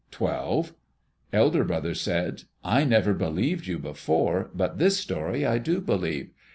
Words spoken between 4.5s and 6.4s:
but this story I do believe.